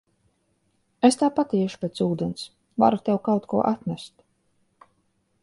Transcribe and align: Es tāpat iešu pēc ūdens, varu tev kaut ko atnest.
Es 1.09 1.17
tāpat 1.21 1.53
iešu 1.57 1.79
pēc 1.83 2.01
ūdens, 2.07 2.47
varu 2.85 3.01
tev 3.11 3.21
kaut 3.29 3.47
ko 3.53 3.63
atnest. 3.75 4.15